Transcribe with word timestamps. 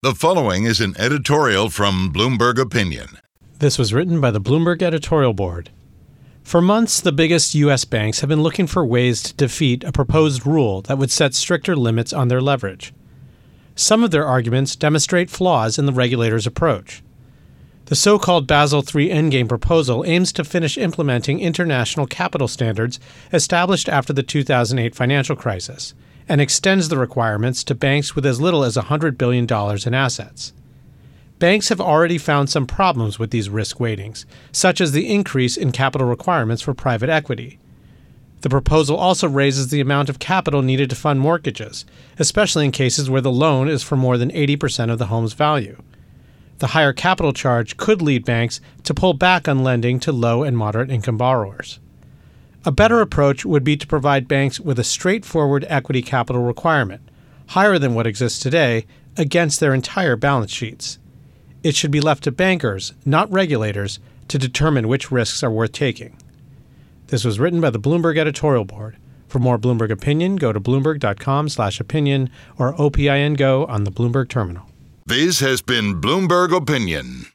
The 0.00 0.14
following 0.14 0.62
is 0.62 0.80
an 0.80 0.94
editorial 0.96 1.70
from 1.70 2.12
Bloomberg 2.12 2.56
Opinion. 2.56 3.18
This 3.58 3.78
was 3.78 3.92
written 3.92 4.20
by 4.20 4.30
the 4.30 4.40
Bloomberg 4.40 4.80
editorial 4.80 5.32
board. 5.32 5.70
For 6.44 6.62
months, 6.62 7.00
the 7.00 7.10
biggest 7.10 7.52
U.S. 7.56 7.84
banks 7.84 8.20
have 8.20 8.28
been 8.28 8.44
looking 8.44 8.68
for 8.68 8.86
ways 8.86 9.20
to 9.24 9.34
defeat 9.34 9.82
a 9.82 9.90
proposed 9.90 10.46
rule 10.46 10.82
that 10.82 10.98
would 10.98 11.10
set 11.10 11.34
stricter 11.34 11.74
limits 11.74 12.12
on 12.12 12.28
their 12.28 12.40
leverage. 12.40 12.94
Some 13.74 14.04
of 14.04 14.12
their 14.12 14.24
arguments 14.24 14.76
demonstrate 14.76 15.30
flaws 15.30 15.80
in 15.80 15.86
the 15.86 15.92
regulator's 15.92 16.46
approach. 16.46 17.02
The 17.86 17.96
so 17.96 18.20
called 18.20 18.46
Basel 18.46 18.84
III 18.84 19.08
Endgame 19.08 19.48
proposal 19.48 20.04
aims 20.06 20.30
to 20.34 20.44
finish 20.44 20.78
implementing 20.78 21.40
international 21.40 22.06
capital 22.06 22.46
standards 22.46 23.00
established 23.32 23.88
after 23.88 24.12
the 24.12 24.22
2008 24.22 24.94
financial 24.94 25.34
crisis 25.34 25.92
and 26.28 26.40
extends 26.40 26.88
the 26.88 26.98
requirements 26.98 27.64
to 27.64 27.74
banks 27.74 28.14
with 28.14 28.26
as 28.26 28.40
little 28.40 28.64
as 28.64 28.76
$100 28.76 29.16
billion 29.16 29.46
in 29.86 29.94
assets. 29.94 30.52
Banks 31.38 31.68
have 31.68 31.80
already 31.80 32.18
found 32.18 32.50
some 32.50 32.66
problems 32.66 33.18
with 33.18 33.30
these 33.30 33.48
risk 33.48 33.78
weightings, 33.78 34.26
such 34.52 34.80
as 34.80 34.92
the 34.92 35.12
increase 35.12 35.56
in 35.56 35.72
capital 35.72 36.06
requirements 36.06 36.62
for 36.62 36.74
private 36.74 37.08
equity. 37.08 37.58
The 38.40 38.50
proposal 38.50 38.96
also 38.96 39.28
raises 39.28 39.68
the 39.68 39.80
amount 39.80 40.08
of 40.08 40.18
capital 40.18 40.62
needed 40.62 40.90
to 40.90 40.96
fund 40.96 41.20
mortgages, 41.20 41.84
especially 42.18 42.64
in 42.64 42.72
cases 42.72 43.08
where 43.08 43.20
the 43.20 43.32
loan 43.32 43.68
is 43.68 43.82
for 43.82 43.96
more 43.96 44.18
than 44.18 44.30
80% 44.30 44.90
of 44.90 44.98
the 44.98 45.06
home's 45.06 45.32
value 45.32 45.76
the 46.58 46.68
higher 46.68 46.92
capital 46.92 47.32
charge 47.32 47.76
could 47.76 48.02
lead 48.02 48.24
banks 48.24 48.60
to 48.82 48.94
pull 48.94 49.14
back 49.14 49.48
on 49.48 49.62
lending 49.62 50.00
to 50.00 50.12
low 50.12 50.42
and 50.42 50.58
moderate 50.58 50.90
income 50.90 51.16
borrowers. 51.16 51.78
A 52.64 52.72
better 52.72 53.00
approach 53.00 53.44
would 53.44 53.64
be 53.64 53.76
to 53.76 53.86
provide 53.86 54.28
banks 54.28 54.58
with 54.58 54.78
a 54.78 54.84
straightforward 54.84 55.64
equity 55.68 56.02
capital 56.02 56.42
requirement, 56.42 57.02
higher 57.48 57.78
than 57.78 57.94
what 57.94 58.06
exists 58.06 58.40
today, 58.40 58.84
against 59.16 59.60
their 59.60 59.72
entire 59.72 60.16
balance 60.16 60.52
sheets. 60.52 60.98
It 61.62 61.74
should 61.74 61.90
be 61.90 62.00
left 62.00 62.24
to 62.24 62.32
bankers, 62.32 62.94
not 63.04 63.30
regulators, 63.32 64.00
to 64.28 64.38
determine 64.38 64.88
which 64.88 65.10
risks 65.10 65.42
are 65.42 65.50
worth 65.50 65.72
taking. 65.72 66.16
This 67.08 67.24
was 67.24 67.40
written 67.40 67.60
by 67.60 67.70
the 67.70 67.80
Bloomberg 67.80 68.18
editorial 68.18 68.64
board. 68.64 68.96
For 69.28 69.38
more 69.38 69.58
Bloomberg 69.58 69.90
opinion, 69.90 70.36
go 70.36 70.52
to 70.52 70.60
bloomberg.com/opinion 70.60 72.30
or 72.58 72.74
OPIN 72.80 73.34
Go 73.34 73.66
on 73.66 73.84
the 73.84 73.90
Bloomberg 73.90 74.28
terminal. 74.28 74.66
This 75.06 75.40
has 75.40 75.62
been 75.62 76.00
Bloomberg 76.00 76.54
Opinion. 76.54 77.28